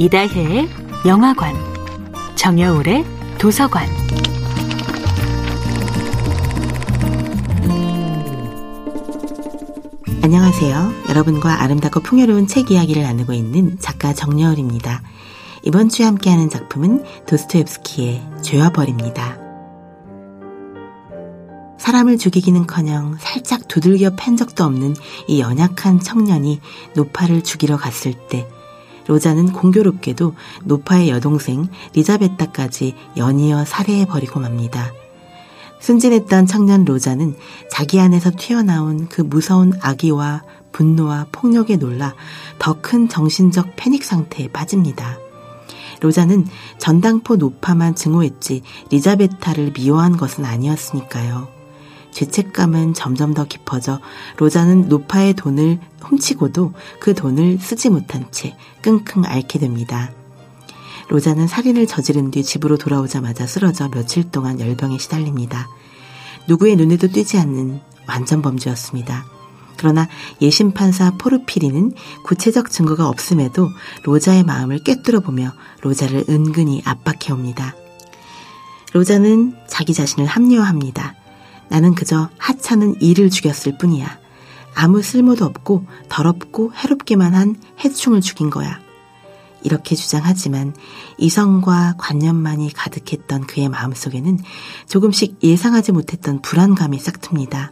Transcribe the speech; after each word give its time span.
이다혜의 0.00 0.68
영화관, 1.06 1.56
정여울의 2.36 3.04
도서관. 3.36 3.88
안녕하세요. 10.22 10.92
여러분과 11.08 11.62
아름답고 11.62 11.98
풍요로운 11.98 12.46
책 12.46 12.70
이야기를 12.70 13.02
나누고 13.02 13.32
있는 13.32 13.76
작가 13.80 14.14
정여울입니다. 14.14 15.02
이번 15.64 15.88
주에 15.88 16.06
함께하는 16.06 16.48
작품은 16.48 17.02
도스토옙스키의 17.26 18.22
죄와 18.42 18.70
벌입니다. 18.70 19.36
사람을 21.78 22.18
죽이기는커녕 22.18 23.16
살짝 23.18 23.66
두들겨 23.66 24.12
팬 24.16 24.36
적도 24.36 24.62
없는 24.62 24.94
이 25.26 25.40
연약한 25.40 25.98
청년이 25.98 26.60
노파를 26.94 27.42
죽이러 27.42 27.76
갔을 27.76 28.14
때 28.28 28.46
로자는 29.08 29.52
공교롭게도 29.52 30.34
노파의 30.64 31.08
여동생 31.08 31.66
리자베타까지 31.94 32.94
연이어 33.16 33.64
살해해버리고 33.64 34.38
맙니다. 34.38 34.92
순진했던 35.80 36.46
청년 36.46 36.84
로자는 36.84 37.36
자기 37.70 38.00
안에서 38.00 38.30
튀어나온 38.36 39.08
그 39.08 39.22
무서운 39.22 39.72
악의와 39.80 40.42
분노와 40.72 41.26
폭력에 41.32 41.76
놀라 41.76 42.14
더 42.58 42.74
큰 42.80 43.08
정신적 43.08 43.76
패닉 43.76 44.04
상태에 44.04 44.48
빠집니다. 44.48 45.18
로자는 46.00 46.46
전당포 46.78 47.36
노파만 47.36 47.94
증오했지 47.94 48.62
리자베타를 48.90 49.72
미워한 49.72 50.16
것은 50.16 50.44
아니었으니까요. 50.44 51.57
죄책감은 52.12 52.94
점점 52.94 53.34
더 53.34 53.44
깊어져 53.44 54.00
로자는 54.38 54.88
노파의 54.88 55.34
돈을 55.34 55.78
훔치고도 56.00 56.72
그 57.00 57.14
돈을 57.14 57.58
쓰지 57.58 57.90
못한 57.90 58.26
채 58.30 58.56
끙끙 58.82 59.24
앓게 59.24 59.58
됩니다. 59.58 60.10
로자는 61.08 61.46
살인을 61.46 61.86
저지른 61.86 62.30
뒤 62.30 62.42
집으로 62.42 62.76
돌아오자마자 62.76 63.46
쓰러져 63.46 63.88
며칠 63.88 64.30
동안 64.30 64.60
열병에 64.60 64.98
시달립니다. 64.98 65.68
누구의 66.48 66.76
눈에도 66.76 67.08
띄지 67.08 67.38
않는 67.38 67.80
완전 68.06 68.42
범죄였습니다. 68.42 69.24
그러나 69.78 70.08
예심판사 70.42 71.12
포르피리는 71.18 71.92
구체적 72.24 72.70
증거가 72.70 73.08
없음에도 73.08 73.68
로자의 74.04 74.42
마음을 74.42 74.82
꿰뚫어 74.82 75.20
보며 75.20 75.52
로자를 75.82 76.24
은근히 76.28 76.82
압박해옵니다. 76.84 77.74
로자는 78.92 79.54
자기 79.68 79.94
자신을 79.94 80.26
합리화합니다. 80.26 81.07
나는 81.68 81.94
그저 81.94 82.28
하찮은 82.38 83.00
이를 83.00 83.30
죽였을 83.30 83.78
뿐이야. 83.78 84.18
아무 84.74 85.02
쓸모도 85.02 85.44
없고 85.44 85.86
더럽고 86.08 86.72
해롭기만 86.72 87.34
한 87.34 87.56
해충을 87.84 88.20
죽인 88.20 88.50
거야. 88.50 88.78
이렇게 89.62 89.96
주장하지만 89.96 90.74
이성과 91.18 91.96
관념만이 91.98 92.72
가득했던 92.72 93.46
그의 93.46 93.68
마음속에는 93.68 94.38
조금씩 94.88 95.42
예상하지 95.42 95.92
못했던 95.92 96.40
불안감이 96.42 96.98
싹틉니다. 96.98 97.70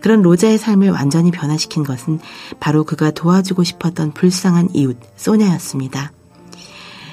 그런 0.00 0.22
로자의 0.22 0.58
삶을 0.58 0.90
완전히 0.90 1.30
변화시킨 1.30 1.84
것은 1.84 2.18
바로 2.60 2.84
그가 2.84 3.10
도와주고 3.12 3.64
싶었던 3.64 4.12
불쌍한 4.12 4.70
이웃 4.74 4.98
소냐였습니다. 5.16 6.12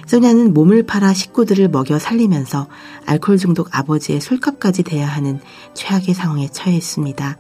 소냐는 0.06 0.54
몸을 0.54 0.84
팔아 0.84 1.14
식구들을 1.14 1.70
먹여 1.70 1.98
살리면서 2.00 2.68
알코올 3.06 3.38
중독 3.38 3.70
아버지의 3.72 4.22
술값까지 4.22 4.84
대야 4.84 5.08
하는 5.08 5.40
최악의 5.74 6.14
상황에 6.14 6.50
처해 6.50 6.76
있습니다. 6.76 7.38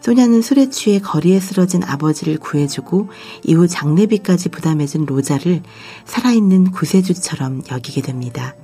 소냐는 0.00 0.42
술에 0.42 0.68
취해 0.68 0.98
거리에 0.98 1.38
쓰러진 1.38 1.84
아버지를 1.84 2.38
구해주고 2.38 3.08
이후 3.44 3.68
장례비까지 3.68 4.48
부담해준 4.48 5.06
로자를 5.06 5.62
살아있는 6.04 6.72
구세주처럼 6.72 7.62
여기게 7.70 8.02
됩니다. 8.02 8.54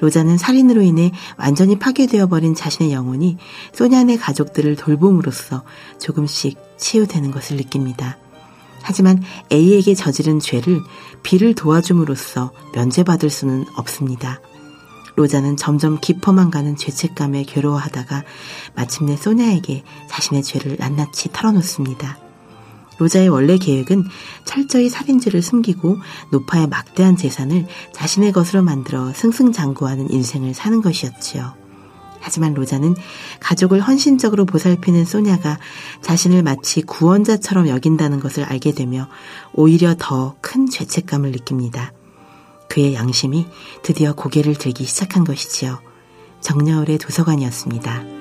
로자는 0.00 0.38
살인으로 0.38 0.82
인해 0.82 1.12
완전히 1.36 1.78
파괴되어 1.78 2.26
버린 2.28 2.54
자신의 2.54 2.92
영혼이 2.92 3.36
소냐네 3.72 4.16
가족들을 4.16 4.76
돌봄으로써 4.76 5.64
조금씩 6.00 6.56
치유되는 6.76 7.30
것을 7.30 7.56
느낍니다. 7.56 8.18
하지만 8.82 9.22
A에게 9.52 9.94
저지른 9.94 10.40
죄를 10.40 10.80
B를 11.22 11.54
도와줌으로써 11.54 12.52
면제받을 12.74 13.30
수는 13.30 13.66
없습니다. 13.76 14.40
로자는 15.16 15.56
점점 15.56 15.98
깊어만 16.00 16.50
가는 16.50 16.76
죄책감에 16.76 17.42
괴로워하다가 17.42 18.22
마침내 18.76 19.16
소냐에게 19.16 19.82
자신의 20.08 20.44
죄를 20.44 20.76
낱낱이 20.78 21.30
털어놓습니다. 21.32 22.18
로자의 22.98 23.28
원래 23.28 23.58
계획은 23.58 24.04
철저히 24.44 24.88
살인죄를 24.88 25.42
숨기고 25.42 25.98
노파의 26.30 26.68
막대한 26.68 27.16
재산을 27.16 27.66
자신의 27.92 28.32
것으로 28.32 28.62
만들어 28.62 29.12
승승장구하는 29.12 30.10
인생을 30.10 30.54
사는 30.54 30.80
것이었지요. 30.80 31.57
하지만 32.28 32.52
로자는 32.52 32.94
가족을 33.40 33.80
헌신적으로 33.80 34.44
보살피는 34.44 35.06
소냐가 35.06 35.58
자신을 36.02 36.42
마치 36.42 36.82
구원자처럼 36.82 37.68
여긴다는 37.68 38.20
것을 38.20 38.44
알게 38.44 38.72
되며 38.72 39.08
오히려 39.54 39.94
더 39.98 40.36
큰 40.42 40.68
죄책감을 40.68 41.32
느낍니다. 41.32 41.94
그의 42.68 42.92
양심이 42.92 43.46
드디어 43.82 44.12
고개를 44.12 44.56
들기 44.56 44.84
시작한 44.84 45.24
것이지요. 45.24 45.80
정여울의 46.42 46.98
도서관이었습니다. 46.98 48.17